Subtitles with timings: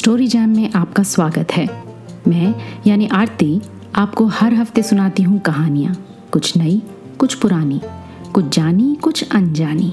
[0.00, 1.66] Story jam में आपका स्वागत है।
[2.28, 2.54] मैं,
[2.86, 3.60] यानी आरती,
[3.94, 5.94] आपको हर हफ़्ते सुनाती हूँ कहानियाँ।
[6.32, 6.80] कुछ नई,
[7.18, 7.80] कुछ पुरानी,
[8.34, 9.92] कुछ जानी, कुछ अनजानी।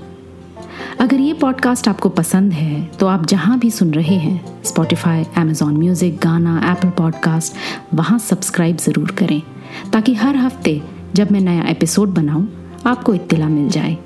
[0.99, 5.77] अगर ये पॉडकास्ट आपको पसंद है तो आप जहाँ भी सुन रहे हैं Spotify Amazon
[5.77, 7.55] music Gaana Apple podcast
[7.93, 9.41] वहाँ सब्सक्राइब ज़रूर करें,
[9.93, 10.81] ताकि हर हफ़्ते
[11.15, 12.47] जब मैं नया एपिसोड बनाऊँ,
[12.85, 13.97] आपको इत्तला मिल जाए।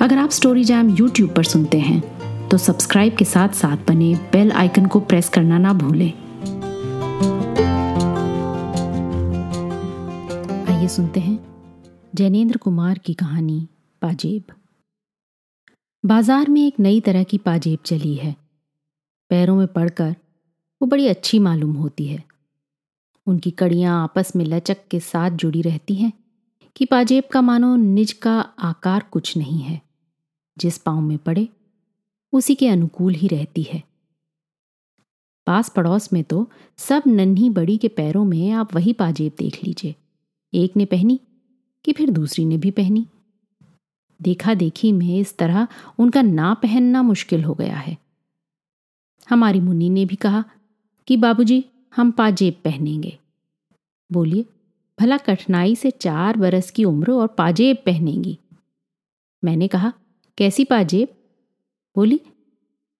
[0.00, 2.02] अगर आप स्टोरी जैम यूट्यूब पर सुनते हैं
[2.50, 6.12] तो सब्सक्राइब के साथ साथ बने बेल आइकन को प्रेस करना ना भूलें।
[10.68, 11.38] आइए सुनते हैं
[12.14, 13.68] जैनेन्द्र कुमार की कहानी,
[14.02, 14.52] पाजेब।
[16.04, 18.34] बाज़ार में एक नई तरह की पाजेब चली है।
[19.30, 20.14] पैरों में पड़कर
[20.80, 22.22] वो बड़ी अच्छी मालूम होती है।
[23.26, 26.12] उनकी कड़ियाँ आपस में लचक के साथ जुड़ी रहती हैं
[26.76, 29.80] कि पाजेब का मानो निज का आकार कुछ नहीं है।
[30.56, 31.48] जिस पाँव में पड़े
[32.34, 33.82] उसी के अनुकूल ही रहती है।
[35.46, 39.94] पास पड़ोस में तो सब नन्ही बड़ी के पैरों में आप वही पाजेब देख लीजिए।
[40.54, 41.20] एक ने पहनी
[41.84, 43.06] कि फिर दूसरी ने भी पहनी।
[44.22, 45.68] देखा देखी में इस तरह
[45.98, 47.98] उनका ना पहनना मुश्किल हो गया है।
[49.30, 50.44] हमारी मुन्नी ने भी कहा
[51.06, 51.64] कि, बाबूजी,
[51.96, 53.18] हम पाजेब पहनेंगे।
[54.12, 54.44] बोलिए,
[55.00, 58.38] भला कठिनाई से चार बरस की उम्र और पाजेब पहनेंगी?
[59.44, 59.92] मैंने कहा,
[60.38, 61.08] कैसी पाजेब?
[61.96, 62.20] बोली,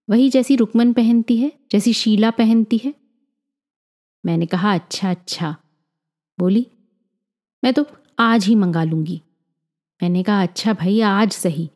[0.09, 2.95] वही जैसी रुकमन पहनती है, जैसी शीला पहनती है?
[4.27, 5.56] मैंने कहा अच्छा अच्छा।
[6.39, 6.67] बोली,
[7.65, 7.87] मैं तो
[8.19, 9.20] आज ही मंगा लूँगी।
[10.03, 11.70] मैंने कहा अच्छा भाई, आज सही।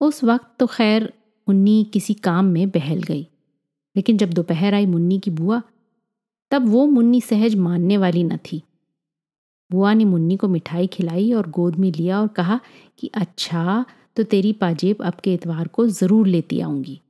[0.00, 1.12] उस वक्त तो खैर
[1.48, 3.26] मुन्नी किसी काम में बहल गई,
[3.96, 5.62] लेकिन जब दोपहर आई मुन्नी की बुआ,
[6.50, 8.62] तब वो मुन्नी सहज मानने वाली न थी।
[9.70, 12.60] बुआ ने मुन्नी को मिठाई खिलाई और गोद में लिया और कहा
[12.98, 13.84] कि अच्छा
[14.16, 17.00] तो तेरी पाजेब अब के इतवार को ज़रूर लेती आऊँगी।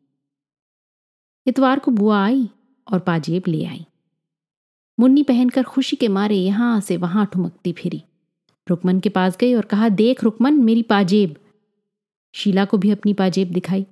[1.46, 2.48] इतवार को बुआ आई
[2.92, 3.84] और पाजेब ले आई।
[5.00, 8.02] मुन्नी पहनकर खुशी के मारे यहाँ से वहाँ ठुमकती फिरी।
[8.68, 11.36] रुकमन के पास गई और कहा, देख रुकमन, मेरी पाजेब।
[12.34, 13.86] शीला को भी अपनी पाजेब दिखाई।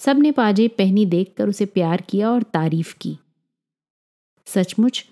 [0.00, 3.18] सबने पाजेब पहनी देखकर उसे प्यार किया और तारीफ़ की।
[4.46, 5.04] सचमुच,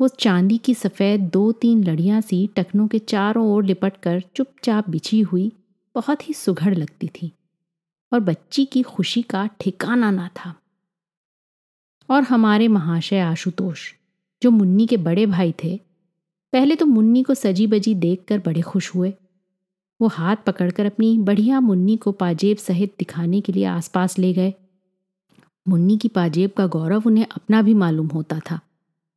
[0.00, 4.90] वो चांदी की सफ़ेद दो तीन लड़ियाँ सी टखनों के चारों ओर लिपट कर चुपचाप
[4.90, 5.52] बिछी हुई
[5.98, 7.32] बहुत ही सुघड़ लगती थी
[8.12, 10.54] और बच्ची की खुशी का ठिकाना ना था।
[12.10, 13.92] और हमारे महाशय आशुतोष,
[14.42, 15.80] जो मुन्नी के बड़े भाई थे,
[16.52, 19.14] पहले तो मुन्नी को सजी बजी देखकर बड़े खुश हुए।
[20.00, 24.54] वो हाथ पकड़कर अपनी बढ़िया मुन्नी को पाजेब सहित दिखाने के लिए आसपास ले गए।
[25.68, 28.60] मुन्नी की पाजेब का गौरव उन्हें अपना भी मालूम होता था।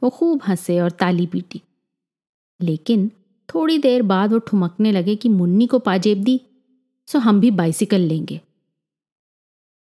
[0.04, 1.62] वो खूब हंसे और ताली पीटी।
[2.62, 3.12] लेकिन
[3.56, 6.42] थोड़ी देर बाद वो ठुमकने लगे कि मुन्नी को पाजेब दी।
[7.08, 8.42] सो हम भी बाइसिकल लेंगे।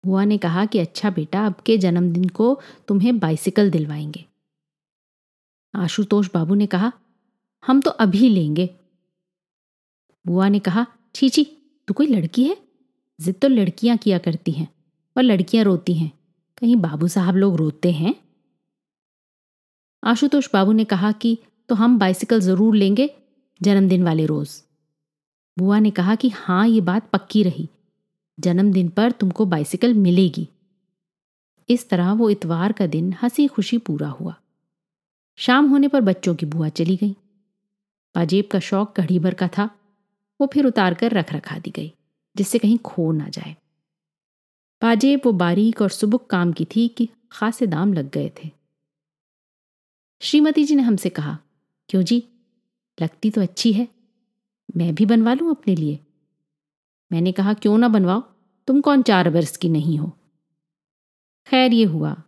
[0.06, 4.26] बुआ ने कहा कि अच्छा बेटा, अब के जन्मदिन को तुम्हें बाइसिकल दिलवाएँगे।
[5.76, 6.92] आशुतोष बाबू ने कहा,
[7.66, 8.76] हम तो अभी लेंगे।
[10.28, 10.86] बुआ ने कहा,
[11.16, 11.44] छी छी,
[11.88, 12.58] तू कोई लड़की है?
[13.22, 14.68] जिद तो लड़कियाँ किया करती हैं
[15.18, 16.12] और लड़कियाँ रोती हैं।
[16.58, 18.16] कहीं बाबू साहब लोग रोते हैं?
[20.04, 21.38] आशुतोष बाबू ने कहा कि
[21.70, 23.16] तो हम बाइसिकल ज़रूर लेंगे
[23.62, 24.64] जन्मदिन वाले रोज।
[25.60, 27.70] बुआ ने कहा कि हाँ ये बात पक्की रही।
[28.40, 30.50] जन्मदिन पर तुमको बाइसिकल मिलेगी।
[31.70, 34.36] इस तरह वो इतवार का दिन हँसी खुशी पूरा हुआ।
[35.36, 37.16] शाम होने पर बच्चों की बुआ चली गई।
[38.16, 39.70] पाजेब का शौक घड़ी भर का था।
[40.42, 41.94] वो फिर उतार कर रख रखा दी गई,
[42.38, 43.56] जिससे कहीं खो ना जाए।
[44.82, 48.50] पाजेब वो बारीक और सुबुक काम की थी कि खासे दाम लग गए थे।
[50.22, 51.40] श्रीमती जी ने हमसे कहा,
[51.90, 52.28] क्यों जी?
[53.02, 53.95] लगती तो अच्छी है।
[54.76, 56.00] मैं भी बनवा लूँ अपने लिए?
[57.12, 58.22] मैंने कहा, क्यों ना बनवाओ?
[58.68, 60.12] तुम कौन चार वर्ष की नहीं हो?
[61.48, 62.24] खैर, ये हुआ।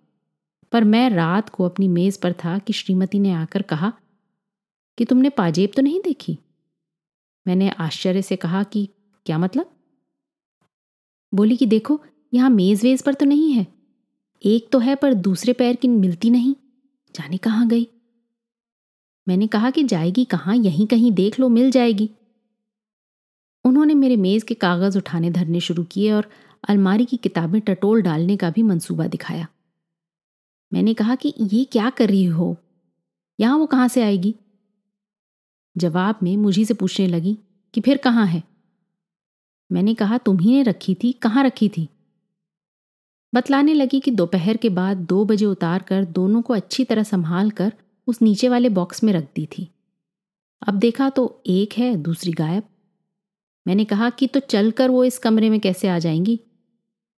[0.72, 3.94] पर मैं रात को अपनी मेज पर था कि श्रीमती ने आकर कहा,
[4.98, 6.40] कि तुमने पाजेब तो नहीं देखी?
[7.48, 8.90] मैंने आश्चर्य से कहा कि,
[9.26, 9.72] क्या मतलब?
[11.34, 13.68] बोली कि, देखो, यहाँ मेज वेज पर तो नहीं है।
[14.46, 16.56] एक तो है, पर दूसरे पैर की मिलती नहीं।
[17.16, 17.88] जाने कहाँ गई?
[19.28, 20.56] मैंने कहा कि, जाएगी कहाँ?
[20.56, 22.10] यहीं कहीं देख लो, मिल जाएगी।
[23.68, 26.30] उन्होंने मेरे मेज के कागज़ उठाने धरने शुरू किए और
[26.70, 29.48] अलमारी की किताबें टटोल डालने का भी मंसूबा दिखाया।
[30.74, 32.58] मैंने कहा कि ये क्या कर रही हो?
[33.40, 34.36] यहाँ वो कहाँ से आएगी?
[35.78, 37.38] जवाब में मुझी से पूछने लगी
[37.74, 38.44] कि फिर कहाँ है?
[39.72, 41.90] मैंने कहा तुम्ही ने रखी थी, कहाँ रखी थी?
[43.36, 47.50] बतलाने लगी कि दोपहर के बाद दो बजे उतार कर दोनों को अच्छी तरह संभाल
[47.50, 47.74] कर
[48.08, 49.70] उस नीचे वाले बॉक्स में रख दी थी।
[50.68, 52.64] अब देखा तो एक है, दूसरी गायब।
[53.68, 56.40] मैंने कहा कि तो चलकर वो इस कमरे में कैसे आ जाएँगी?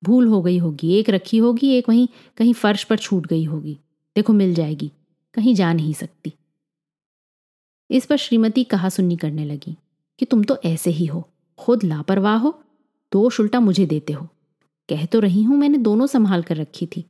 [0.05, 3.79] भूल हो गई होगी, एक रखी होगी, एक वहीं कहीं फर्श पर छूट गई होगी।
[4.17, 4.93] देखो, मिल जाएगी,
[5.35, 6.33] कहीं जा नहीं सकती।
[7.91, 9.77] इस पर श्रीमती कहा सुन्नी करने लगी
[10.19, 11.29] कि तुम तो ऐसे ही हो,
[11.59, 12.63] खुद लापरवाह हो,
[13.13, 14.29] दोष उल्टा मुझे देते हो।
[14.89, 17.05] कह तो रही हूँ, मैंने दोनों संभाल कर रखी थी।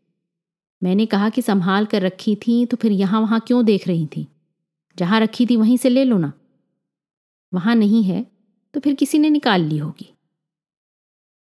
[0.82, 4.28] मैंने कहा कि संभाल कर रखी थी तो फिर यहाँ वहाँ क्यों देख रही थी?
[4.96, 6.32] जहाँ रखी थी, वहीं से ले लो ना।
[7.54, 8.37] वहाँ नहीं है
[8.74, 10.14] तो फिर किसी ने निकाल ली होगी।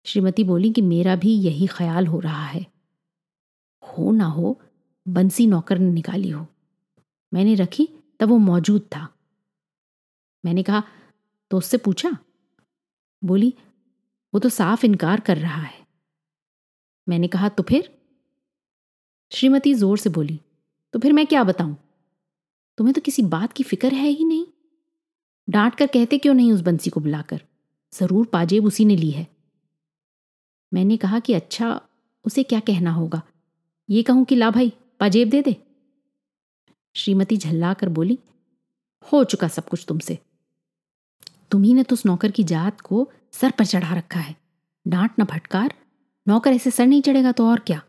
[0.06, 2.66] श्रीमती बोली कि मेरा भी यही ख्याल हो रहा है।
[3.82, 4.60] हो ना हो,
[5.08, 6.46] बंसी नौकर ने निकाली हो।
[7.34, 7.88] मैंने रखी,
[8.20, 9.08] तब वो मौजूद था।
[10.44, 10.82] मैंने कहा
[11.50, 12.18] तो उससे पूछा?
[13.24, 13.54] बोली,
[14.34, 15.86] वो तो साफ़ इनकार कर रहा है।
[17.08, 17.96] मैंने कहा तो फिर?
[19.32, 20.40] श्रीमती ज़ोर से बोली
[20.92, 21.76] तो फिर मैं क्या बताऊँ?
[22.78, 24.46] तुम्हें तो किसी बात की फ़िक्र है ही नहीं।
[25.50, 27.40] डांट कर कहते क्यों नहीं उस बंसी को बुलाकर?
[27.92, 29.26] ज़रूर पाजेब उसी ने ली है।
[30.74, 31.80] मैंने कहा कि अच्छा
[32.24, 33.22] उसे क्या कहना होगा?
[33.90, 35.56] ये कहूँ कि ला भाई, पाजेब दे दे।
[36.94, 38.18] श्रीमती झल्ला कर बोली,
[39.12, 40.18] हो चुका सब कुछ तुमसे।
[41.50, 44.36] तुम्ही ने तो उस नौकर की जात को सर पर चढ़ा रखा है।
[44.88, 45.74] डांट न फटकार,
[46.28, 47.82] नौकर ऐसे सर नहीं चढ़ेगा तो और क्या?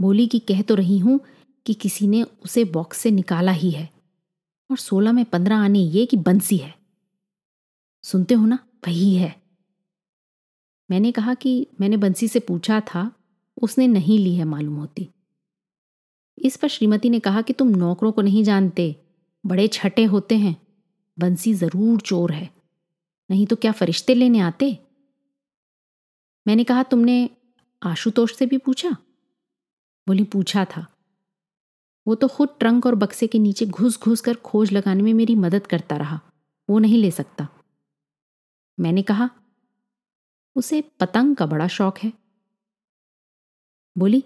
[0.00, 1.20] बोली कि कह तो रही हूँ
[1.66, 3.93] कि किसी ने उसे बॉक्स से निकाला ही है।
[4.70, 6.74] और सोलह में पंद्रह आने ये कि बंसी है।
[8.04, 8.58] सुनते हो ना?
[8.86, 9.34] वही है।
[10.90, 13.10] मैंने कहा कि मैंने बंसी से पूछा था,
[13.62, 15.08] उसने नहीं ली है मालूम होती।
[16.38, 18.96] इस पर श्रीमती ने कहा कि तुम नौकरों को नहीं जानते,
[19.44, 20.56] बड़े छठे होते हैं,
[21.18, 22.50] बंसी ज़रूर चोर है,
[23.30, 24.78] नहीं तो क्या फरिश्ते लेने आते?
[26.46, 27.30] मैंने कहा, तुमने
[27.82, 28.90] आशुतोष से भी पूछा?
[30.06, 30.86] बोली, पूछा था।
[32.06, 35.34] वो तो खुद ट्रंक और बक्से के नीचे घुस घुस कर खोज लगाने में मेरी
[35.34, 36.20] मदद करता रहा।
[36.70, 37.48] वो नहीं ले सकता।
[38.80, 39.30] मैंने कहा,
[40.56, 42.12] उसे पतंग का बड़ा शौक है।
[43.98, 44.24] बोली,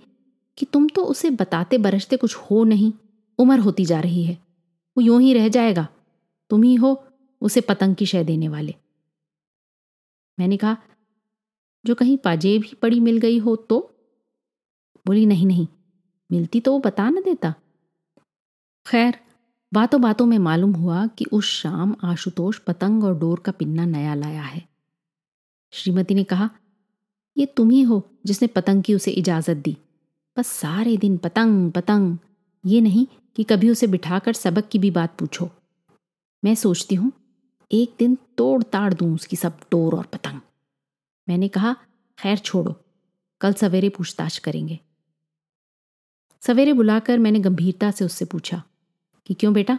[0.58, 2.92] कि तुम तो उसे बताते बरसते कुछ हो नहीं,
[3.38, 4.34] उम्र होती जा रही है।
[4.96, 5.88] वो यूँ ही रह जाएगा।
[6.50, 7.04] तुम ही हो
[7.40, 8.74] उसे पतंग की शय देने वाले।
[10.38, 10.76] मैंने कहा,
[11.86, 13.94] जो कहीं पाजेब ही पड़ी मिल गई हो तो?
[15.06, 15.66] बोली, नहीं नहीं,
[16.32, 17.54] मिलती तो वो बता न देता।
[18.88, 19.18] खैर,
[19.74, 24.14] बातों बातों में मालूम हुआ कि उस शाम आशुतोष पतंग और डोर का पिन्ना नया
[24.14, 24.68] लाया है।
[25.72, 26.50] श्रीमती ने कहा,
[27.36, 29.76] ये तुम ही हो जिसने पतंग की उसे इजाज़त दी।
[30.38, 32.18] बस सारे दिन पतंग पतंग।
[32.66, 33.06] ये नहीं
[33.36, 35.50] कि कभी उसे बिठाकर सबक की भी बात पूछो।
[36.44, 37.12] मैं सोचती हूँ,
[37.72, 40.40] एक दिन तोड़ ताड़ दूँ उसकी सब टोर और पतंग।
[41.28, 41.76] मैंने कहा,
[42.18, 42.76] खैर छोड़ो,
[43.40, 44.80] कल सवेरे पूछताछ करेंगे।
[46.40, 48.62] सवेरे बुलाकर मैंने गंभीरता से उससे पूछा
[49.28, 49.78] कि क्यों बेटा?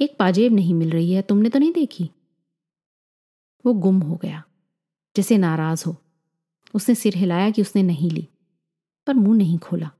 [0.00, 2.10] एक पाजेब नहीं मिल रही है, तुमने तो नहीं देखी?
[3.66, 4.42] वो गुम हो गया,
[5.16, 5.96] जैसे नाराज़ हो।
[6.74, 8.28] उसने सिर हिलाया कि उसने नहीं ली,
[9.06, 9.90] पर मुँह नहीं खोला।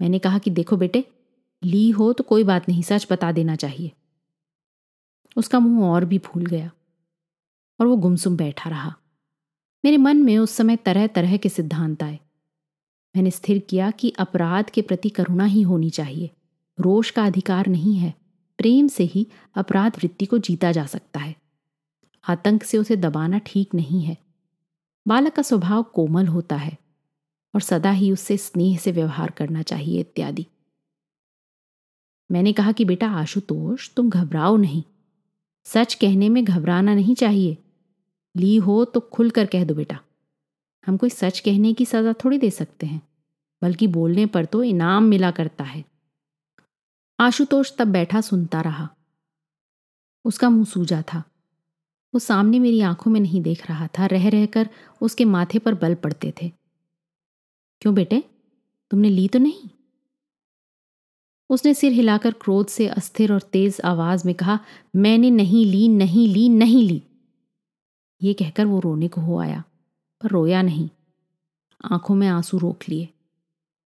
[0.00, 1.04] मैंने कहा कि देखो बेटे,
[1.62, 3.92] ली हो तो कोई बात नहीं, सच बता देना चाहिए।
[5.36, 6.70] उसका मुँह और भी फूल गया,
[7.80, 8.94] और वो गुमसुम बैठा रहा।
[9.84, 12.18] मेरे मन में उस समय तरह तरह के सिद्धांत आए।
[13.16, 16.30] मैंने स्थिर किया कि अपराध के प्रति करुणा ही होनी चाहिए।
[16.80, 18.14] रोष का अधिकार नहीं है।
[18.58, 21.34] प्रेम से ही अपराध वृत्ति को जीता जा सकता है।
[22.24, 24.16] आतंक से उसे दबाना ठीक नहीं है।
[25.06, 26.76] बालक का स्वभाव कोमल होता है
[27.54, 30.46] और सदा ही उससे स्नेह से व्यवहार करना चाहिए इत्यादि।
[32.30, 34.82] मैंने कहा कि बेटा आशुतोष, तुम घबराओ नहीं।
[35.64, 37.58] सच कहने में घबराना नहीं चाहिए।
[38.36, 39.98] ली हो तो खुलकर कह दो बेटा।
[40.86, 43.02] हम कोई सच कहने की सजा थोड़ी दे सकते हैं,
[43.62, 45.84] बल्कि बोलने पर तो इनाम मिला करता है।
[47.20, 48.88] आशुतोष तब बैठा सुनता रहा।
[50.24, 51.18] उसका मुँह सूजा था।
[52.14, 54.70] वो सामने मेरी आँखों में नहीं देख रहा था, रह रहकर
[55.00, 56.52] उसके माथे पर बल पड़ते थे।
[57.80, 58.24] क्यों बेटे?
[58.90, 59.70] तुमने ली तो नहीं?
[61.50, 64.60] उसने सिर हिलाकर क्रोध से अस्थिर और तेज आवाज़ में कहा,
[64.96, 67.02] मैंने नहीं ली नहीं ली नहीं ली।
[68.22, 69.64] ये कहकर वो रोने को हो आया,
[70.22, 70.90] पर रोया नहीं।
[71.84, 73.08] आँखों में आँसू रोक लिए।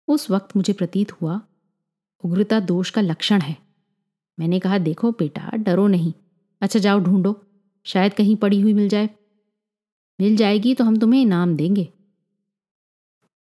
[0.07, 1.41] उस वक्त मुझे प्रतीत हुआ
[2.23, 3.57] उग्रता दोष का लक्षण है।
[4.39, 6.13] मैंने कहा, देखो बेटा, डरो नहीं।
[6.61, 7.41] अच्छा जाओ ढूंढो।
[7.85, 9.09] शायद कहीं पड़ी हुई मिल जाए।
[10.21, 11.93] मिल जाएगी तो हम तुम्हें इनाम देंगे।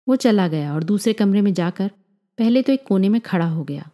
[0.08, 1.90] वो चला गया और दूसरे कमरे में जाकर
[2.38, 3.90] पहले तो एक कोने में खड़ा हो गया।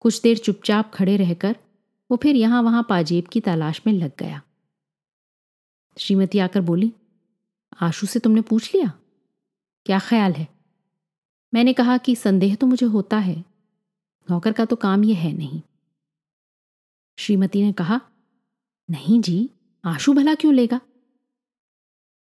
[0.00, 1.56] कुछ देर चुपचाप खड़े रहकर
[2.10, 4.42] वो फिर यहाँ वहाँ पाजेब की तलाश में लग गया।
[5.98, 6.92] श्रीमती आकर बोली,
[7.80, 8.92] आशु से तुमने पूछ लिया?
[9.86, 10.48] क्या ख्याल है?
[11.54, 13.44] मैंने कहा कि संदेह तो मुझे होता है।
[14.30, 15.60] नौकर का तो काम यह है नहीं।
[17.18, 18.00] श्रीमती ने कहा,
[18.90, 19.50] नहीं जी
[19.84, 20.80] आशु भला क्यों लेगा?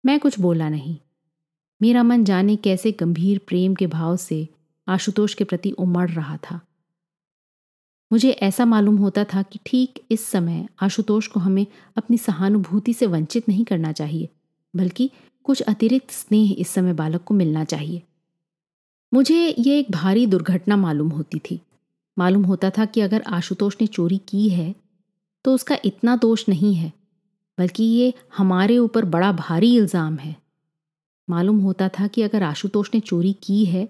[0.07, 0.97] मैं कुछ बोला नहीं।
[1.83, 4.49] मेरा मन जाने कैसे गंभीर प्रेम के भाव से
[4.89, 6.61] आशुतोष के प्रति उमड़ रहा था।
[8.13, 11.67] मुझे ऐसा मालूम होता था कि ठीक इस समय आशुतोष को हमें
[11.97, 14.29] अपनी सहानुभूति से वंचित नहीं करना चाहिए,
[14.77, 15.11] बल्कि
[15.45, 18.03] कुछ अतिरिक्त स्नेह इस समय बालक को मिलना चाहिए।
[19.15, 21.61] मुझे ये एक भारी दुर्घटना मालूम होती थी।
[22.19, 24.75] मालूम होता था कि अगर आशुतोष ने चोरी की है
[25.45, 26.93] तो उसका इतना दोष नहीं है,
[27.59, 30.35] बल्कि ये हमारे ऊपर बड़ा भारी इल्ज़ाम है।
[31.29, 33.89] मालूम होता था कि अगर आशुतोष ने चोरी की है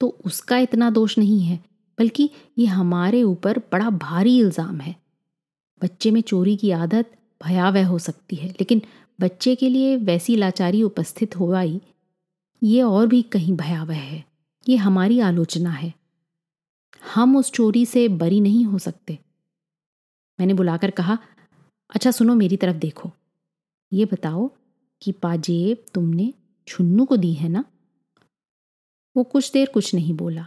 [0.00, 1.58] तो उसका इतना दोष नहीं है,
[1.98, 4.94] बल्कि ये हमारे ऊपर बड़ा भारी इल्ज़ाम है।
[5.82, 7.10] बच्चे में चोरी की आदत
[7.40, 8.82] भयावह हो सकती है, लेकिन
[9.18, 11.80] बच्चे के लिए वैसी लाचारी उपस्थित हो आई,
[12.62, 14.24] ये और भी कहीं भयावह है।
[14.66, 15.92] ये हमारी आलोचना है।
[17.14, 19.18] हम उस चोरी से बरी नहीं हो सकते।
[20.40, 21.18] मैंने बुलाकर कहा
[21.94, 23.10] अच्छा सुनो मेरी तरफ़ देखो।
[23.92, 24.50] ये बताओ
[25.02, 26.34] कि पाजेब तुमने
[26.66, 27.64] छुन्नू को दी है ना?
[29.16, 30.46] वो कुछ देर कुछ नहीं बोला।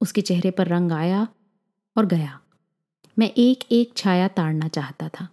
[0.00, 1.28] उसके चेहरे पर रंग आया
[1.96, 2.40] और गया।
[3.18, 5.28] मैं एक एक छाया ताड़ना चाहता था।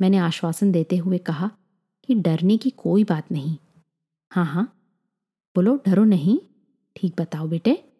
[0.00, 1.50] मैंने आश्वासन देते हुए कहा
[2.04, 3.56] कि डरने की कोई बात नहीं।
[4.30, 4.78] हाँ हाँ।
[5.54, 6.38] बोलो, डरो नहीं।
[6.96, 7.91] ठीक बताओ बेटे।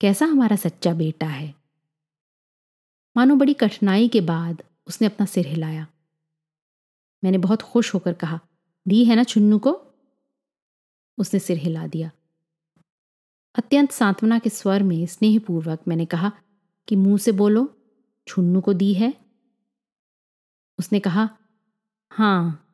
[0.00, 1.54] कैसा हमारा सच्चा बेटा है।
[3.16, 5.86] मानो बड़ी कठिनाई के बाद उसने अपना सिर हिलाया।
[7.24, 8.40] मैंने बहुत खुश होकर कहा,
[8.88, 9.80] दी है ना छुन्नू को?
[11.18, 12.10] उसने सिर हिला दिया।
[13.54, 16.32] अत्यंत सांत्वना के स्वर में स्नेहपूर्वक मैंने कहा,
[16.88, 17.76] कि मुँह से बोलो
[18.26, 19.14] छुन्नू को दी है?
[20.78, 21.38] उसने कहा,
[22.10, 22.66] हाँ।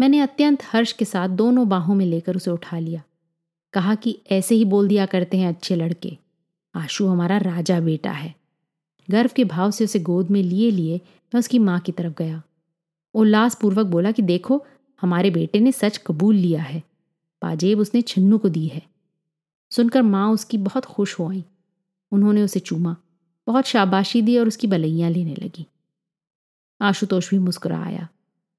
[0.00, 3.02] मैंने अत्यंत हर्ष के साथ दोनों बाहों में लेकर उसे उठा लिया।
[3.72, 6.18] कहा कि ऐसे ही बोल दिया करते हैं अच्छे लड़के।
[6.74, 8.34] आशु हमारा राजा बेटा है।
[9.10, 10.96] गर्व के भाव से उसे गोद में लिए लिए
[11.34, 12.42] मैं उसकी माँ की तरफ़ गया।
[13.14, 14.66] उल्लासपूर्वक बोला कि देखो,
[15.00, 16.82] हमारे बेटे ने सच कबूल लिया है।
[17.42, 18.82] पाजेब उसने छन्नू को दी है।
[19.70, 21.44] सुनकर माँ उसकी बहुत खुश हो आई।
[22.12, 22.96] उन्होंने उसे चूमा,
[23.46, 25.66] बहुत शाबाशी दी और उसकी बलैयाँ लेने लगी।
[26.80, 28.08] आशुतोष भी मुस्कुरा आया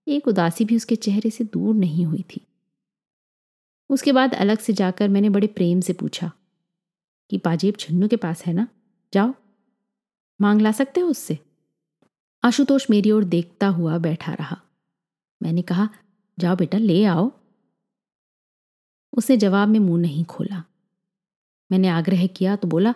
[0.07, 2.41] एक उदासी भी उसके चेहरे से दूर नहीं हुई थी।
[3.91, 6.31] उसके बाद अलग से जाकर मैंने बड़े प्रेम से पूछा
[7.29, 8.67] कि, पाजेब, छन्नू के पास है ना?
[9.13, 9.33] जाओ।
[10.41, 11.39] मांग ला सकते हो उससे?
[12.43, 14.61] आशुतोष मेरी ओर देखता हुआ बैठा रहा।
[15.43, 15.89] मैंने कहा,
[16.39, 17.31] जाओ बेटा, ले आओ।
[19.13, 20.63] उसने जवाब में मुँह नहीं खोला।
[21.71, 22.93] मैंने आग्रह किया तो बोला,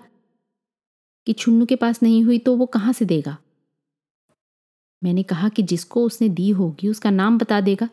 [1.25, 3.38] कि छुन्नू के पास नहीं हुई तो वो कहाँ से देगा?
[5.04, 7.90] मैंने कहा कि, जिसको उसने दी होगी उसका नाम बता देगा।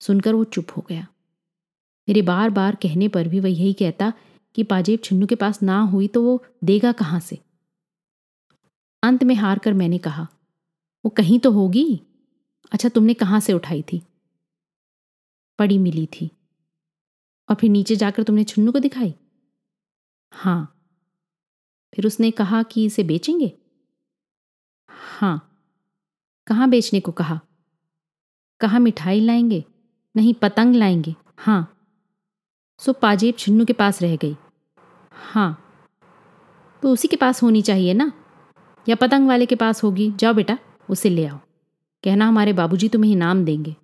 [0.00, 1.06] सुनकर वो चुप हो गया।
[2.08, 4.12] मेरे बार बार कहने पर भी वह यही कहता
[4.54, 7.38] कि पाजेब छुन्नू के पास ना हुई तो वो देगा कहाँ से?
[9.02, 10.28] अंत में हार कर मैंने कहा,
[11.04, 12.00] वो कहीं तो होगी?
[12.72, 14.02] अच्छा तुमने कहाँ से उठाई थी?
[15.58, 16.30] पड़ी मिली थी।
[17.48, 19.14] और फिर नीचे जाकर तुमने छुन्नू को दिखाई?
[20.32, 20.74] हाँ।
[21.96, 23.52] फिर उसने कहा कि इसे बेचेंगे?
[24.88, 25.60] हाँ।
[26.46, 27.40] कहाँ बेचने को कहा?
[28.60, 29.64] कहा मिठाई लाएँगे?
[30.16, 31.74] नहीं, पतंग लाएँगे। हाँ।
[32.78, 34.36] सो पाजेब छिन्नू के पास रह गई।
[35.12, 35.64] हाँ
[36.82, 38.12] तो उसी के पास होनी चाहिए ना?
[38.88, 40.10] या पतंग वाले के पास होगी?
[40.10, 40.58] जाओ बेटा,
[40.90, 41.38] उसे ले आओ।
[42.04, 43.76] कहना हमारे बाबूजी तुम्हें इनाम देंगे।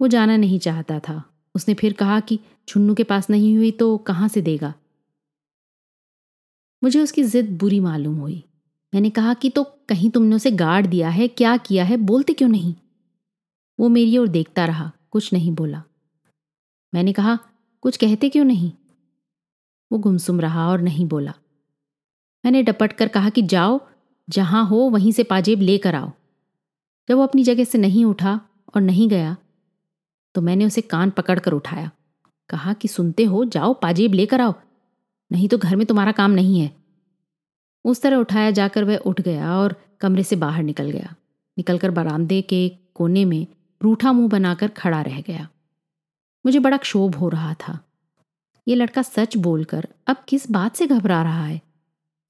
[0.00, 1.22] वो जाना नहीं चाहता था।
[1.54, 4.74] उसने फिर कहा कि छुन्नू के पास नहीं हुई तो कहाँ से देगा?
[6.84, 8.44] मुझे उसकी जिद बुरी मालूम हुई।
[8.94, 12.48] मैंने कहा कि तो कहीं तुमने उसे गाड़ दिया है, क्या किया है, बोलते क्यों
[12.48, 12.74] नहीं?
[13.80, 15.82] वो मेरी ओर देखता रहा, कुछ नहीं बोला।
[16.92, 17.38] मैंने कहा,
[17.82, 18.72] कुछ कहते क्यों नहीं?
[19.90, 21.32] वो गुमसुम रहा और नहीं बोला।
[22.44, 23.80] मैंने डपट कर कहा कि जाओ,
[24.28, 26.10] जहाँ हो वहीं से पाजेब लेकर आओ।
[27.08, 28.40] जब वो अपनी जगह से नहीं उठा
[28.74, 29.36] और नहीं गया
[30.34, 31.90] तो मैंने उसे कान पकड़कर उठाया।
[32.50, 34.54] कहा कि सुनते हो, जाओ पाजेब लेकर आओ,
[35.30, 36.70] नहीं तो घर में तुम्हारा काम नहीं है।
[37.84, 41.14] उस तरह उठाया जाकर वह उठ गया और कमरे से बाहर निकल गया।
[41.58, 43.46] निकलकर बरामदे के कोने में
[43.80, 45.48] रूठा मुँह बनाकर खड़ा रह गया।
[46.46, 47.78] मुझे बड़ा क्षोभ हो रहा था।
[48.68, 51.60] ये लड़का सच बोलकर अब किस बात से घबरा रहा है?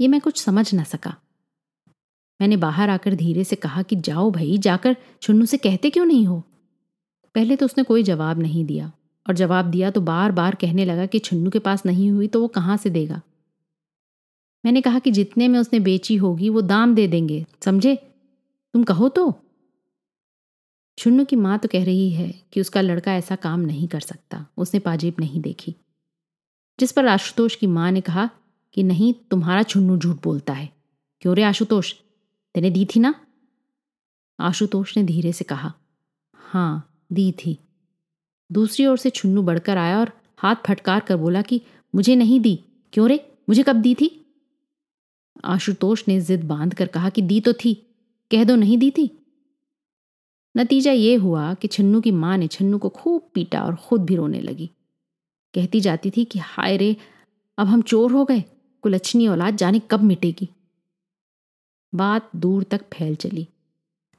[0.00, 1.14] ये मैं कुछ समझ न सका।
[2.40, 6.26] मैंने बाहर आकर धीरे से कहा कि जाओ भाई, जाकर छुन्नू से कहते क्यों नहीं
[6.26, 6.42] हो?
[7.34, 8.92] पहले तो उसने कोई जवाब नहीं दिया
[9.28, 12.40] और जवाब दिया तो बार बार कहने लगा कि छुन्नू के पास नहीं हुई तो
[12.40, 13.20] वो कहाँ से देगा?
[14.64, 17.96] मैंने कहा कि जितने में उसने बेची होगी वो दाम दे देंगे, समझे?
[18.74, 19.34] तुम कहो तो।
[20.98, 24.46] छुन्नू की माँ तो कह रही है कि उसका लड़का ऐसा काम नहीं कर सकता।
[24.56, 25.76] उसने पाजीब नहीं देखी।
[26.80, 28.30] जिस पर आशुतोष की माँ ने कहा
[28.72, 30.72] कि नहीं, तुम्हारा छुन्नू झूठ बोलता है।
[31.20, 31.94] क्यों रे आशुतोष?
[32.54, 33.26] तेने दी थी ना?
[34.40, 35.74] आशुतोष ने धीरे से कहा
[36.36, 37.58] हाँ दी थी।
[38.52, 41.62] दूसरी ओर से छुन्नू बढ़कर आया और हाथ फटकार कर बोला कि
[41.94, 43.32] मुझे नहीं दी। क्यों रे?
[43.48, 44.26] मुझे कब दी थी?
[45.44, 47.74] आशुतोष ने जिद बाँध कर कहा कि दी तो थी।
[48.30, 49.21] कह दो नहीं दी थी?
[50.56, 54.16] नतीजा ये हुआ कि छन्नू की माँ ने छन्नू को खूब पीटा और खुद भी
[54.16, 54.70] रोने लगी।
[55.54, 56.96] कहती जाती थी कि, हाय रे,
[57.58, 58.44] अब हम चोर हो गए।
[58.82, 60.48] कुलच्छनी औलाद जाने कब मिटेगी?
[61.94, 63.48] बात दूर तक फैल चली।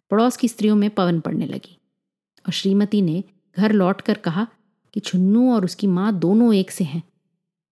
[0.10, 1.78] पड़ोस की स्त्रियों में पवन पड़ने लगी
[2.46, 3.24] और श्रीमती ने
[3.58, 4.48] घर लौटकर कहा
[4.94, 7.04] कि, छुन्नू और उसकी माँ दोनों एक से हैं।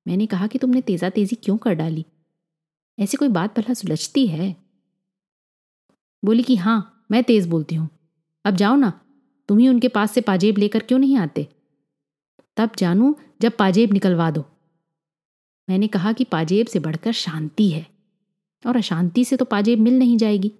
[0.07, 2.05] मैंने कहा कि तुमने तेजा तेज़ी क्यों कर डाली?
[2.99, 4.55] ऐसी कोई बात भला सुलझती है?
[6.25, 7.89] बोली कि हाँ मैं तेज बोलती हूँ।
[8.45, 9.01] अब जाओ ना,
[9.47, 11.47] तुम ही उनके पास से पाजेब लेकर क्यों नहीं आते?
[12.57, 14.45] तब जानू, जब पाजेब निकलवा दो।
[15.69, 17.87] मैंने कहा कि पाजेब से बढ़कर शांति है,
[18.67, 20.51] और अशांति से तो पाजेब मिल नहीं जाएगी।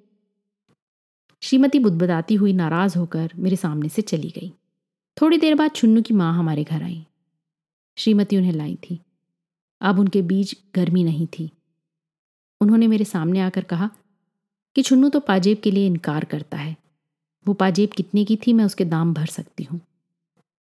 [1.41, 4.53] श्रीमती बुदबदाती हुई नाराज़ होकर मेरे सामने से चली गई।
[5.21, 7.05] थोड़ी देर बाद छुन्नू की माँ हमारे घर आई।
[7.97, 8.99] श्रीमती उन्हें लाई थी।
[9.81, 11.51] अब उनके बीच गर्मी नहीं थी।
[12.61, 13.89] उन्होंने मेरे सामने आकर कहा
[14.75, 16.77] कि छुन्नू तो पाजेब के लिए इनकार करता है।
[17.47, 19.79] वो पाजेब कितने की थी मैं उसके दाम भर सकती हूँ।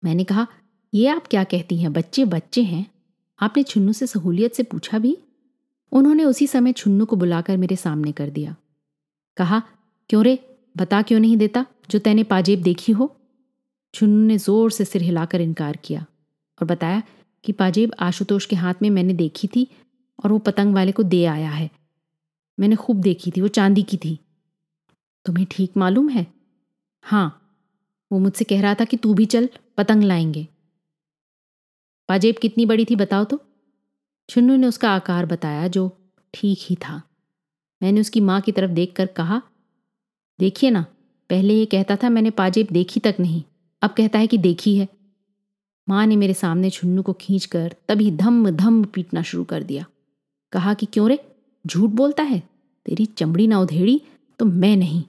[0.03, 0.47] मैंने कहा,
[0.93, 1.93] ये आप क्या कहती हैं?
[1.93, 2.85] बच्चे बच्चे हैं।
[3.39, 5.17] आपने छुन्नू से सहूलियत से पूछा भी?
[5.91, 8.55] उन्होंने उसी समय छुन्नू को बुलाकर मेरे सामने कर दिया।
[9.37, 9.61] कहा,
[10.09, 10.39] क्यों रे?
[10.77, 13.15] बता क्यों नहीं देता जो तैने पाजेब देखी हो?
[13.93, 16.05] छुन्नू ने ज़ोर से सिर हिलाकर इनकार किया
[16.57, 17.03] और बताया
[17.43, 19.67] कि पाजेब आशुतोष के हाथ में मैंने देखी थी
[20.23, 21.69] और वो पतंग वाले को दे आया है।
[22.59, 24.19] मैंने खूब देखी थी, वो चांदी की थी।
[25.25, 26.40] तुम्हें ठीक मालूम है
[27.03, 27.37] हाँ
[28.11, 30.47] वो मुझसे कह रहा था कि तू भी चल, पतंग लाएँगे।
[32.09, 33.39] पाजेब कितनी बड़ी थी बताओ तो।
[34.29, 35.89] छुन्नू ने उसका आकार बताया जो
[36.33, 37.01] ठीक ही था।
[37.83, 39.41] मैंने उसकी माँ की तरफ़ देखकर कहा,
[40.39, 40.85] देखिए ना,
[41.29, 43.43] पहले ये कहता था मैंने पाजेब देखी तक नहीं,
[43.81, 44.87] अब कहता है कि देखी है।
[45.89, 49.85] माँ ने मेरे सामने छुन्नू को खींचकर तभी धम धम पीटना शुरू कर दिया।
[50.51, 51.19] कहा कि क्यों रे,
[51.67, 52.39] झूठ बोलता है?
[52.85, 54.01] तेरी चमड़ी ना उधेड़ी
[54.39, 55.03] तो मैं नहीं।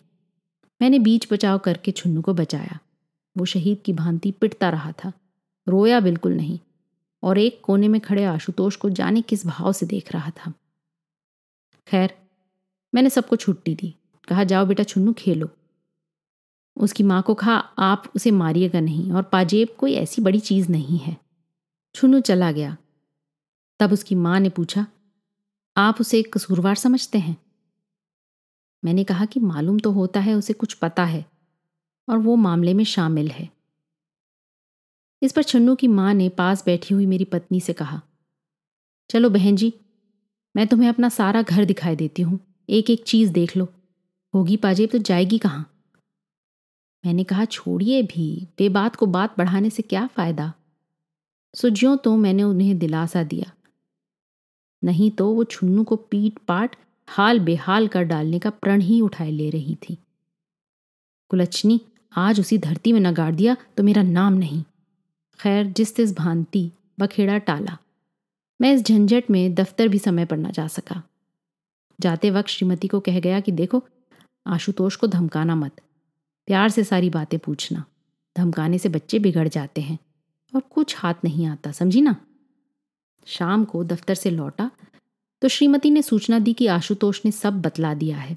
[0.82, 2.78] मैंने बीच बचाव करके छुन्नू को बचाया।
[3.38, 5.12] वो शहीद की भांति पिटता रहा था।
[5.68, 6.58] रोया बिल्कुल नहीं,
[7.22, 10.52] और एक कोने में खड़े आशुतोष को जाने किस भाव से देख रहा था।
[11.86, 12.14] खैर,
[12.94, 13.94] मैंने सबको छुट्टी दी।
[14.28, 15.48] कहा, जाओ बेटा छुन्नू, खेलो।
[16.76, 20.98] उसकी माँ को कहा, आप उसे मारिएगा नहीं, और पाजेब कोई ऐसी बड़ी चीज़ नहीं
[20.98, 21.16] है।
[21.94, 22.76] छुन्नू चला गया।
[23.80, 24.86] तब उसकी माँ ने पूछा,
[25.76, 27.41] आप उसे कसूरवार समझते हैं?
[28.84, 31.24] मैंने कहा कि मालूम तो होता है, उसे कुछ पता है।
[32.08, 33.48] और वो मामले में शामिल है।
[35.22, 38.02] इस पर छन्नू की माँ ने पास बैठी हुई मेरी पत्नी से कहा,
[39.10, 39.72] चलो बहन जी,
[40.56, 43.68] मैं तुम्हें अपना सारा घर दिखाई देती हूँ। एक एक चीज़ देख लो।
[44.34, 45.68] होगी पाजेब तो जाएगी कहाँ?
[47.06, 50.52] मैंने कहा, छोड़िए भी बेबात को बात बढ़ाने से क्या फ़ायदा?
[51.54, 53.52] सुज्यों तो मैंने उन्हें दिलासा दिया।
[54.84, 56.76] नहीं तो वो छुन्नू को पीट पाट
[57.14, 59.98] हाल बेहाल कर डालने का प्रण ही उठाए ले रही थी।
[61.28, 61.80] कुलचनी,
[62.16, 64.64] आज उसी धरती में न गाड़ दिया तो मेरा नाम नहीं।
[65.40, 66.70] खैर, जिस तिस भांति
[67.00, 67.78] बखेड़ा टाला।
[68.60, 71.02] मैं इस झंझट में दफ्तर भी समय पर न जा सका।
[72.00, 73.84] जाते वक्त श्रीमती को कह गया कि देखो,
[74.46, 75.80] आशुतोष को धमकाना मत।
[76.46, 77.84] प्यार से सारी बातें पूछना।
[78.36, 79.98] धमकाने से बच्चे बिगड़ जाते हैं
[80.54, 82.16] और कुछ हाथ नहीं आता, समझी ना?
[83.26, 84.70] शाम को दफ्तर से लौटा
[85.42, 88.36] तो श्रीमती ने सूचना दी कि आशुतोष ने सब बतला दिया है।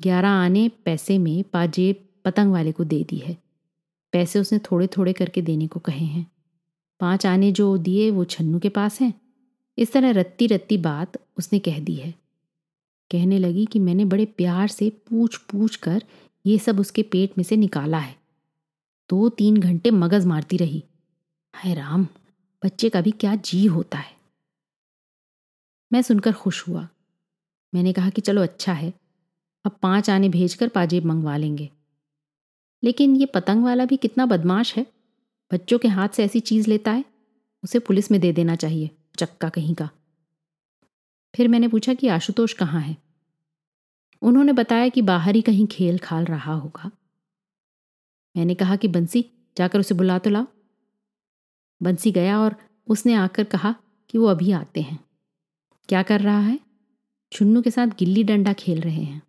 [0.00, 3.36] ग्यारह आने पैसे में पाजेब पतंग वाले को दे दी है।
[4.12, 6.30] पैसे उसने थोड़े थोड़े करके देने को कहे हैं।
[7.00, 9.14] पाँच आने जो दिए वो छन्नू के पास हैं।
[9.78, 12.14] इस तरह रत्ती रत्ती बात उसने कह दी है।
[13.10, 16.04] कहने लगी कि मैंने बड़े प्यार से पूछ पूछ कर
[16.46, 18.16] ये सब उसके पेट में से निकाला है।
[19.10, 20.84] दो तीन घंटे मगज मारती रही।
[21.54, 22.06] हाय राम,
[22.64, 24.21] बच्चे का भी क्या जी होता है।
[25.92, 26.88] मैं सुनकर खुश हुआ।
[27.74, 28.94] मैंने कहा कि चलो अच्छा है,
[29.64, 31.70] अब पाँच आने भेजकर पाजेब मंगवा लेंगे।
[32.84, 34.86] लेकिन ये पतंग वाला भी कितना बदमाश है।
[35.52, 37.04] बच्चों के हाथ से ऐसी चीज़ लेता है,
[37.64, 39.90] उसे पुलिस में दे देना चाहिए, चक्का कहीं का।
[41.36, 42.96] फिर मैंने पूछा कि आशुतोष कहाँ है?
[44.22, 46.90] उन्होंने बताया कि बाहर ही कहीं खेल खाल रहा होगा।
[48.36, 50.46] मैंने कहा कि बंसी, जाकर उसे बुला तो लाओ।
[51.82, 52.56] बंसी गया और
[52.88, 53.74] उसने आकर कहा
[54.10, 55.11] कि वो अभी आते हैं।
[55.88, 56.60] क्या कर रहा है?
[57.32, 59.22] छुन्नू के साथ गिल्ली डंडा खेल रहे हैं।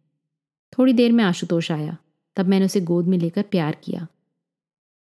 [0.78, 1.98] थोड़ी देर में आशुतोष आया।
[2.36, 4.08] तब मैंने उसे गोद में लेकर प्यार किया।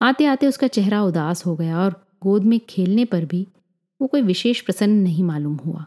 [0.02, 3.48] आते आते उसका चेहरा उदास हो गया और गोद में खेलने पर भी
[4.02, 5.86] वो कोई विशेष प्रसन्न नहीं मालूम हुआ।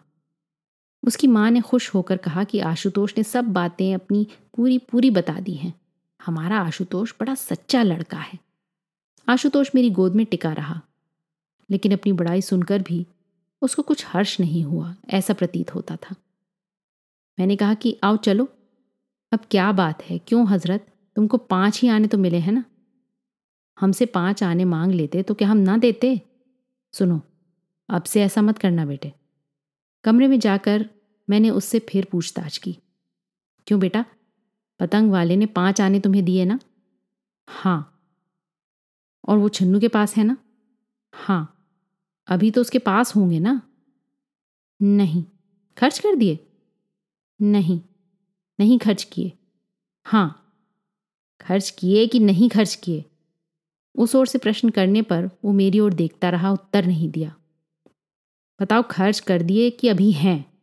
[1.05, 5.40] उसकी माँ ने खुश होकर कहा कि आशुतोष ने सब बातें अपनी पूरी पूरी बता
[5.40, 5.81] दी हैं।
[6.27, 8.38] हमारा आशुतोष बड़ा सच्चा लड़का है।
[9.29, 10.81] आशुतोष मेरी गोद में टिका रहा।
[11.70, 13.07] लेकिन अपनी बड़ाई सुनकर भी
[13.62, 16.17] उसको कुछ हर्ष नहीं हुआ, ऐसा प्रतीत होता था।
[17.38, 18.49] मैंने कहा कि, आओ चलो।
[19.33, 20.19] अब क्या बात है?
[20.19, 20.87] क्यों हज़रत?
[21.17, 22.64] तुमको पाँच ही आने तो मिले हैं ना?
[23.81, 26.21] हमसे पाँच आने मांग लेते तो क्या हम ना देते?
[26.93, 27.21] सुनो,
[27.88, 29.12] अब से ऐसा मत करना बेटे।
[30.05, 30.90] कमरे में जाकर
[31.31, 32.79] मैंने उससे फिर पूछताछ की।
[33.67, 34.05] क्यों बेटा?
[34.81, 36.59] पतंग वाले ने पाँच आने तुम्हें दिए ना?
[37.49, 37.90] हाँ।
[39.29, 40.37] और वो छन्नू के पास है ना?
[41.14, 41.54] हाँ।
[42.29, 43.63] अभी तो उसके पास होंगे ना?
[44.83, 45.25] नहीं।
[45.79, 46.39] खर्च कर दिए?
[47.43, 47.81] नहीं।
[48.61, 49.33] नहीं खर्च किए।
[50.05, 50.41] हाँ।
[51.41, 53.05] खर्च किए कि नहीं खर्च किए?
[53.97, 57.35] उस ओर से प्रश्न करने पर वो मेरी ओर देखता रहा, उत्तर नहीं दिया।
[58.63, 60.55] बताओ, खर्च कर दिए कि अभी हैं?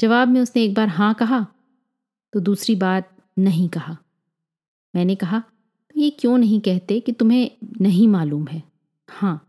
[0.00, 1.46] जवाब में उसने एक बार हाँ कहा
[2.32, 3.04] तो दूसरी बार
[3.38, 3.96] नहीं कहा।
[4.94, 7.50] मैंने कहा तो ये क्यों नहीं कहते कि तुम्हें
[7.80, 8.62] नहीं मालूम है?
[9.08, 9.47] हाँ।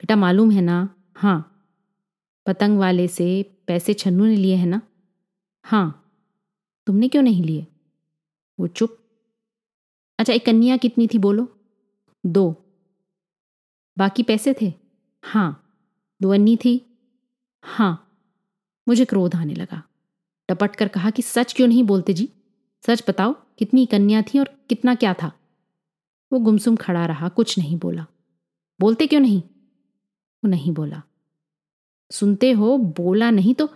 [0.00, 0.94] बेटा मालूम है ना?
[1.16, 1.52] हाँ।
[2.46, 4.82] पतंग वाले से पैसे छन्नू ने लिए हैं ना?
[5.64, 6.12] हाँ।
[6.86, 7.66] तुमने क्यों नहीं लिए?
[8.60, 8.98] वो चुप।
[10.18, 11.58] अच्छा एक कन्या कितनी थी बोलो?
[12.26, 12.64] दो।
[13.98, 14.72] बाकी पैसे थे?
[15.22, 15.78] हाँ।
[16.22, 16.86] दो अन्नी थी?
[17.62, 18.18] हाँ।
[18.88, 19.82] मुझे क्रोध आने लगा।
[20.48, 22.32] टपट कर कहा कि सच क्यों नहीं बोलते जी?
[22.86, 25.32] सच बताओ, कितनी कन्या थी और कितना क्या था?
[26.32, 28.06] वो गुमसुम खड़ा रहा, कुछ नहीं बोला।
[28.80, 29.42] बोलते क्यों नहीं?
[30.46, 31.02] नहीं बोला।
[32.10, 33.68] सुनते हो, बोला नहीं तो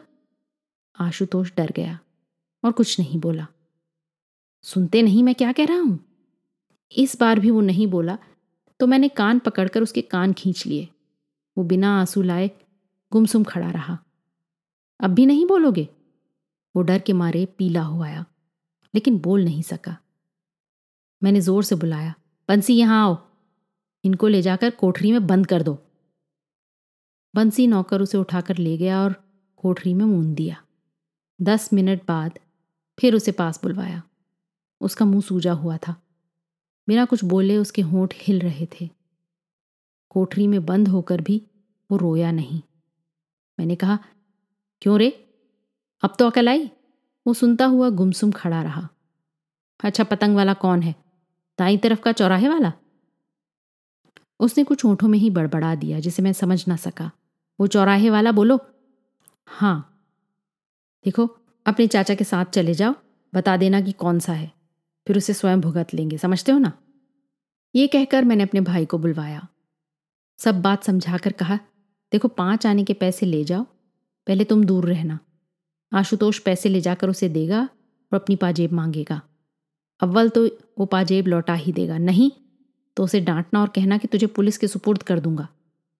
[0.99, 1.99] आशुतोष डर गया
[2.65, 3.47] और कुछ नहीं बोला।
[4.65, 5.99] सुनते नहीं मैं क्या कह रहा हूँ?
[6.93, 8.19] इस बार भी वो नहीं बोला
[8.81, 10.89] तो मैंने कान पकड़कर उसके कान खींच लिए।
[11.57, 12.51] वो बिना आँसू लाए
[13.13, 13.99] गुमसुम खड़ा रहा।
[15.01, 15.89] अब भी नहीं बोलोगे?
[16.75, 18.25] वो डर के मारे पीला हो आया,
[18.95, 19.97] लेकिन बोल नहीं सका।
[21.23, 22.15] मैंने ज़ोर से बुलाया,
[22.49, 23.17] बंसी यहाँ आओ।
[24.05, 25.79] इनको ले जाकर कोठरी में बंद कर दो।
[27.35, 29.25] बंसी नौकर उसे उठाकर ले गया और
[29.57, 30.63] कोठरी में मूंद दिया।
[31.43, 32.39] दस मिनट बाद
[32.99, 34.03] फिर उसे पास बुलवाया।
[34.81, 36.03] उसका मुँह सूजा हुआ था।
[36.89, 38.91] बिना कुछ बोले उसके होंठ हिल रहे थे।
[40.09, 41.47] कोठरी में बंद होकर भी
[41.91, 42.63] वो रोया नहीं।
[43.59, 43.99] मैंने कहा,
[44.81, 45.11] क्यों रे?
[46.03, 46.71] अब तो अकल आई?
[47.27, 48.89] वो सुनता हुआ गुमसुम खड़ा रहा।
[49.85, 50.95] अच्छा पतंग वाला कौन है?
[51.59, 52.73] दाई तरफ़ का चौराहे वाला?
[54.41, 57.11] उसने कुछ ओंठों में ही बड़बड़ा दिया, जिसे मैं समझ ना सका।
[57.61, 58.59] वो चौराहे वाला बोलो।
[59.47, 60.03] हाँ।
[61.05, 61.27] देखो,
[61.67, 62.95] अपने चाचा के साथ चले जाओ,
[63.35, 64.53] बता देना कि कौन सा है,
[65.07, 66.73] फिर उसे स्वयं भुगत लेंगे, समझते हो ना?
[67.75, 69.49] ये कहकर मैंने अपने भाई को बुलवाया।
[70.39, 71.57] सब बात समझाकर कहा,
[72.13, 73.65] देखो, पाँच आने के पैसे ले जाओ,
[74.27, 75.19] पहले तुम दूर रहना।
[75.93, 77.63] आशुतोष पैसे ले जाकर उसे देगा
[78.13, 79.23] और अपनी पाजेब मांगेगा।
[80.01, 80.47] अव्वल तो
[80.79, 82.31] वो पाजेब लौटा ही देगा। नहीं
[82.97, 85.49] तो उसे डांटना और कहना कि तुझे पुलिस के सुपुर्द कर दूँगा।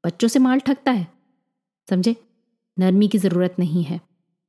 [0.07, 1.20] बच्चों से माल ठगता है।
[1.91, 2.17] समझे?
[2.79, 4.01] नरमी की ज़रूरत नहीं है।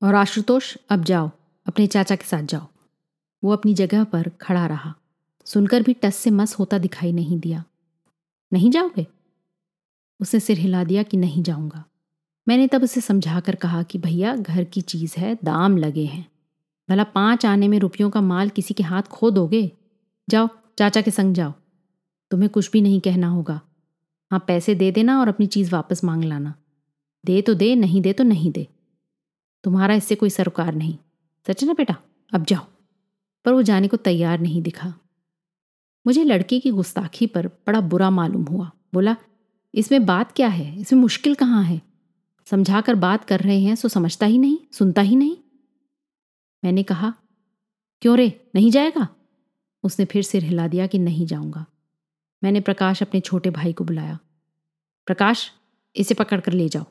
[0.04, 1.32] और आशुतोष, अब जाओ,
[1.68, 2.68] अपने चाचा के साथ जाओ।
[3.44, 4.96] वो अपनी जगह पर खड़ा रहा।
[5.46, 7.64] सुनकर भी टस से मस होता दिखाई नहीं दिया।
[8.54, 9.08] नहीं जाओगे?
[10.20, 11.84] उसने सिर हिला दिया कि नहीं जाऊँगा।
[12.48, 16.32] मैंने तब उसे समझाकर कहा कि भैया, घर की चीज़ है, दाम लगे हैं।
[16.90, 19.72] भला पाँच आने में रुपयों का माल किसी के हाथ खो दोगे?
[20.30, 21.54] जाओ, चाचा के संग जाओ।
[22.32, 23.62] तुम्हें कुछ भी नहीं कहना होगा।
[24.32, 26.56] हाँ पैसे दे देना और अपनी चीज़ वापस मांग लाना।
[27.26, 28.68] दे तो दे, नहीं दे तो नहीं दे।
[29.64, 30.98] तुम्हारा इससे कोई सरोकार नहीं।
[31.48, 31.96] सच ना बेटा?
[32.34, 32.66] अब जाओ।
[33.46, 34.94] पर वो जाने को तैयार नहीं दिखा।
[36.08, 39.16] मुझे लड़के की गुस्ताखी पर बड़ा बुरा मालूम हुआ। बोला,
[39.76, 40.80] इसमें बात क्या है?
[40.80, 41.82] इसमें मुश्किल कहाँ है?
[42.46, 45.38] समझा कर बात कर रहे हैं, सो समझता ही नहीं, सुनता ही नहीं।
[46.64, 47.14] मैंने कहा,
[48.02, 48.50] क्यों रे?
[48.56, 49.08] नहीं जाएगा?
[49.84, 51.66] उसने फिर सिर हिला दिया कि नहीं जाऊँगा।
[52.44, 54.20] मैंने प्रकाश अपने छोटे भाई को बुलाया।
[55.06, 55.52] प्रकाश,
[55.96, 56.86] इसे पकड़कर ले जाओ।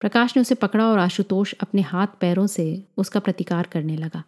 [0.00, 4.24] प्रकाश ने उसे पकड़ा और आशुतोष अपने हाथ पैरों से उसका प्रतिकार करने लगा।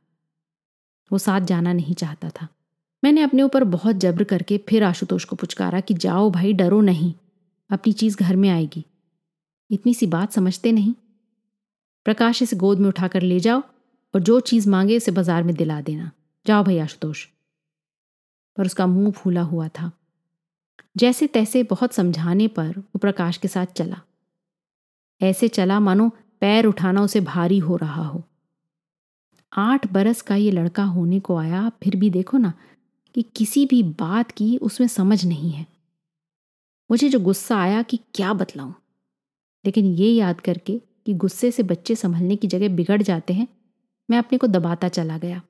[1.13, 2.49] वो साथ जाना नहीं चाहता था।
[3.05, 7.15] मैंने अपने ऊपर बहुत जब्र करके फिर आशुतोष को पुचकारा कि, जाओ भाई, डरो नहीं।
[7.71, 8.85] अपनी चीज़ घर में आएगी।
[9.71, 10.95] इतनी सी बात समझते नहीं।
[12.05, 13.61] प्रकाश इसे गोद में उठाकर ले जाओ
[14.15, 16.11] और जो चीज़ मांगे उसे बाज़ार में दिला देना।
[16.47, 17.27] जाओ भाई आशुतोष।
[18.57, 19.93] पर उसका मुँह फूला हुआ था।
[20.97, 24.01] जैसे तैसे बहुत समझाने पर वो प्रकाश के साथ चला।
[25.23, 28.23] ऐसे चला मानो पैर उठाना उसे भारी हो रहा हो।
[29.53, 32.53] आठ बरस का ये लड़का होने को आया, फिर भी देखो ना
[33.15, 35.67] कि किसी भी बात की उसमें समझ नहीं है।
[36.91, 38.73] मुझे जो गुस्सा आया कि क्या बतलाऊं?
[39.65, 43.49] लेकिन ये याद करके कि गुस्से से बच्चे संभलने की जगह बिगड़ जाते हैं,
[44.11, 45.43] मैं अपने को दबाता चला गया।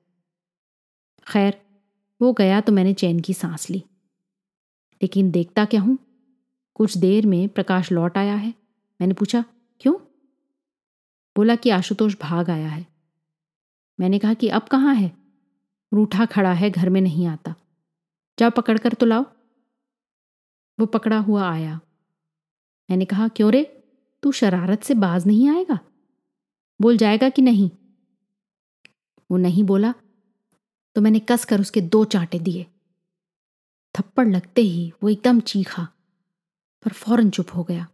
[1.27, 1.61] खैर,
[2.21, 3.83] वो गया तो मैंने चैन की सांस ली।
[5.01, 5.97] लेकिन देखता क्या हूँ?
[6.75, 8.53] कुछ देर में प्रकाश लौट आया है।
[9.01, 9.45] मैंने पूछा
[11.35, 12.87] बोला कि आशुतोष भाग आया है।
[13.99, 15.11] मैंने कहा कि अब कहाँ है?
[15.93, 17.55] रूठा खड़ा है, घर में नहीं आता।
[18.39, 19.25] जाओ पकड़ कर तो लाओ।
[20.79, 21.79] वो पकड़ा हुआ आया।
[22.89, 23.63] मैंने कहा, क्यों रे?
[24.23, 25.79] तू शरारत से बाज नहीं आएगा?
[26.81, 27.69] बोल जाएगा कि नहीं?
[29.31, 29.93] वो नहीं बोला
[30.95, 32.65] तो मैंने कस कर उसके दो चांटे दिए।
[33.95, 35.83] थप्पड़ लगते ही वो एकदम चीखा,
[36.83, 37.87] पर फ़ौरन चुप हो गया।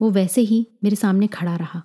[0.00, 1.82] वो वैसे ही मेरे सामने खड़ा रहा।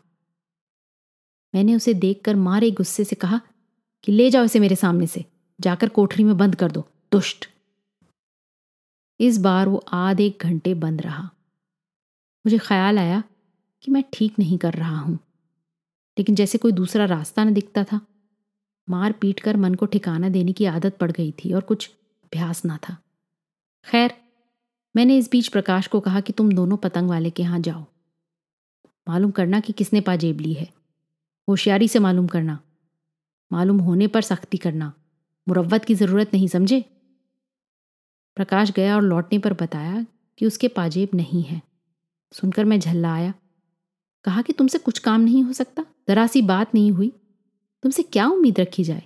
[1.54, 3.40] मैंने उसे देखकर मारे गुस्से से कहा
[4.04, 5.26] कि ले जाओ इसे मेरे सामने से,
[5.60, 7.48] जाकर कोठरी में बंद कर दो, दुष्ट।
[9.20, 11.24] इस बार वो आध एक घंटे बंद रहा।
[12.46, 13.24] मुझे ख्याल आया
[13.84, 15.18] कि मैं ठीक नहीं कर रहा हूँ,
[16.18, 18.00] लेकिन जैसे कोई दूसरा रास्ता न दिखता था,
[18.88, 22.64] मार पीट कर मन को ठिकाना देने की आदत पड़ गई थी और कुछ अभ्यास
[22.66, 22.98] ना था।
[23.88, 24.14] खैर,
[24.96, 27.86] मैंने इस बीच प्रकाश को कहा कि तुम दोनों पतंग वाले के यहाँ जाओ।
[29.08, 30.74] मालूम करना कि किसने पाजेब ली है।
[31.50, 32.60] होशियारी से मालूम करना।
[33.52, 34.94] मालूम होने पर सख्ती करना।
[35.48, 36.82] मुरवत की ज़रूरत नहीं, समझे?
[38.36, 40.06] प्रकाश गया और लौटने पर बताया
[40.38, 41.62] कि उसके पाजेब नहीं है।
[42.32, 43.34] सुनकर मैं झल्ला आया।
[44.24, 45.86] कहा कि तुमसे कुछ काम नहीं हो सकता?
[46.08, 47.10] जरा सी बात नहीं हुई।
[47.84, 49.04] तुमसे क्या उम्मीद रखी जाए?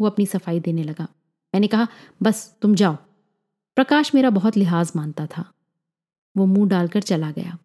[0.00, 1.04] वो अपनी सफ़ाई देने लगा।
[1.54, 1.88] मैंने कहा,
[2.22, 2.96] बस, तुम जाओ।
[3.76, 5.52] प्रकाश मेरा बहुत लिहाज मानता था।
[6.36, 7.58] वो मुँह डालकर चला गया।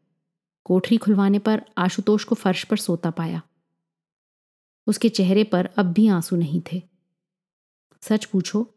[0.66, 3.42] कोठरी खुलवाने पर आशुतोष को फर्श पर सोता पाया।
[4.88, 6.82] उसके चेहरे पर अब भी आँसू नहीं थे।
[8.02, 8.74] सच पूछो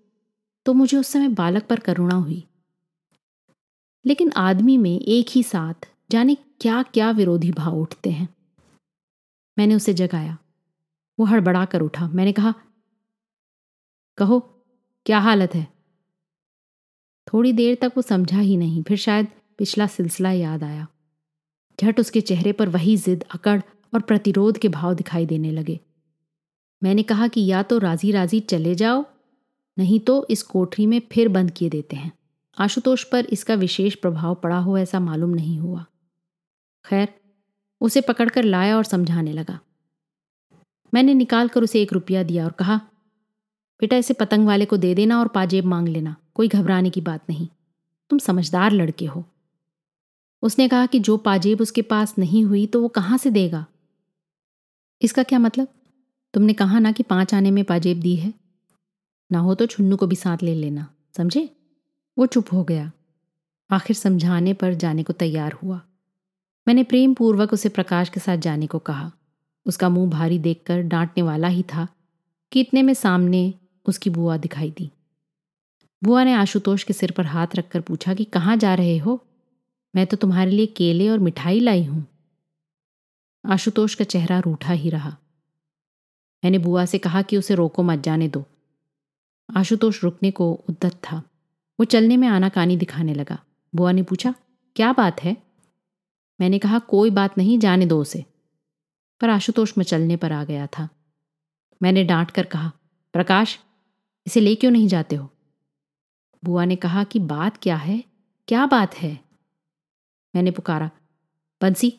[0.66, 2.48] तो मुझे उस समय बालक पर करुणा हुई।
[4.06, 5.74] लेकिन आदमी में एक ही साथ
[6.10, 8.28] जाने क्या क्या विरोधी भाव उठते हैं।
[9.58, 10.38] मैंने उसे जगाया।
[11.18, 12.54] वो हड़बड़ा कर उठा। मैंने कहा,
[14.18, 14.40] कहो,
[15.06, 15.72] क्या हालत है?
[17.32, 20.88] थोड़ी देर तक वो समझा ही नहीं। फिर शायद पिछला सिलसिला याद आया।
[21.82, 23.60] झट उसके चेहरे पर वही जिद, अकड़
[23.94, 25.80] और प्रतिरोध के भाव दिखाई देने लगे।
[26.82, 29.04] मैंने कहा कि या तो राज़ी राज़ी चले जाओ,
[29.78, 32.12] नहीं तो इस कोठरी में फिर बंद किए देते हैं।
[32.58, 35.84] आशुतोष पर इसका विशेष प्रभाव पड़ा हो ऐसा मालूम नहीं हुआ।
[36.84, 37.08] खैर,
[37.80, 39.58] उसे पकड़कर लाया और समझाने लगा।
[40.94, 42.80] मैंने निकाल कर उसे एक रुपया दिया और कहा,
[43.80, 47.24] बेटा, इसे पतंग वाले को दे देना और पाजेब मांग लेना, कोई घबराने की बात
[47.30, 47.48] नहीं।
[48.10, 49.24] तुम समझदार लड़के हो।
[50.42, 53.66] उसने कहा कि जो पाजेब उसके पास नहीं हुई तो वो कहाँ से देगा?
[55.02, 55.68] इसका क्या मतलब?
[56.34, 58.34] तुमने कहा ना कि पाँच आने में पाजेब दी है।
[59.32, 61.48] ना हो तो छुन्नू को भी साथ ले लेना, समझे?
[62.18, 62.90] वो चुप हो गया।
[63.70, 65.80] आखिर समझाने पर जाने को तैयार हुआ।
[66.68, 69.10] मैंने प्रेम पूर्वक उसे प्रकाश के साथ जाने को कहा।
[69.66, 71.88] उसका मुँह भारी देखकर डांटने वाला ही था
[72.52, 73.54] कि इतने में सामने
[73.86, 74.90] उसकी बुआ दिखाई दी।
[76.04, 79.24] बुआ ने आशुतोष के सिर पर हाथ रखकर पूछा कि कहाँ जा रहे हो?
[79.96, 82.06] मैं तो तुम्हारे लिए केले और मिठाई लाई हूँ।
[83.46, 85.16] आशुतोष का चेहरा रूठा ही रहा।
[86.44, 88.44] मैंने बुआ से कहा कि उसे रोको मत, जाने दो।
[89.56, 91.22] आशुतोष रुकने को उद्दत था।
[91.80, 94.34] वो चलने में आनाकानी दिखाने लगा। बुआ ने पूछा,
[94.76, 95.36] क्या बात है?
[96.40, 98.24] मैंने कहा, कोई बात नहीं, जाने दो उसे।
[99.20, 100.88] पर आशुतोष मचलने पर आ गया था।
[101.82, 102.72] मैंने डांट कर कहा,
[103.12, 103.58] प्रकाश,
[104.26, 105.30] इसे ले क्यों नहीं जाते हो?
[106.44, 108.04] बुआ ने कहा कि बात क्या है?
[108.48, 109.27] क्या बात है?
[110.36, 110.90] मैंने पुकारा,
[111.62, 111.98] बंसी,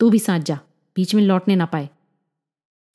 [0.00, 0.60] तू भी साथ जा,
[0.96, 1.88] बीच में लौटने ना पाए।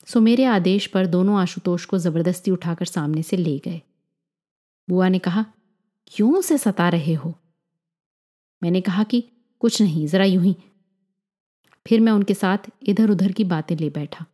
[0.06, 3.82] सो मेरे आदेश पर दोनों आशुतोष को ज़बरदस्ती उठाकर सामने से ले गए।
[4.90, 5.46] बुआ ने कहा,
[6.06, 7.34] क्यों उसे सता रहे हो?
[8.62, 9.24] मैंने कहा कि,
[9.60, 10.56] कुछ नहीं, जरा यूँ ही।
[11.86, 14.26] फिर मैं उनके साथ इधर उधर की बातें ले बैठा।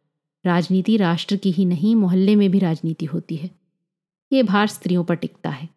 [0.46, 3.50] राजनीति राष्ट्र की ही नहीं, मोहल्ले में भी राजनीति होती है।
[4.32, 5.68] ये भार स्त्रियों पर टिकता है।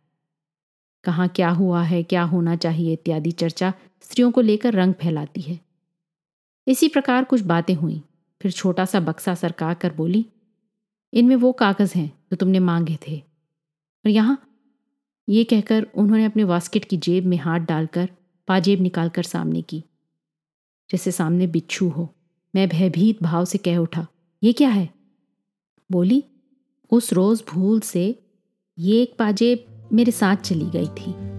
[1.04, 5.60] कहाँ क्या हुआ है, क्या होना चाहिए इत्यादि चर्चा स्त्रियों को लेकर रंग फैलाती है।
[6.68, 8.02] इसी प्रकार कुछ बातें हुई।
[8.42, 10.26] फिर छोटा सा बक्सा सरका कर बोली,
[11.14, 13.18] इनमें वो कागज़ हैं जो तुमने मांगे थे।
[14.06, 14.46] और यहाँ
[15.30, 18.10] ये कहकर उन्होंने अपने वास्केट की जेब में हाथ डालकर
[18.48, 19.84] पाजेब निकालकर सामने की।
[20.90, 22.14] जैसे सामने बिच्छू हो,
[22.56, 24.08] मैं भयभीत भाव से कह उठा,
[24.44, 24.90] ये क्या है?
[25.92, 26.24] बोली,
[26.92, 28.24] उस रोज भूल से
[28.80, 31.39] ये एक पाजेब मेरे साथ चली गई थी।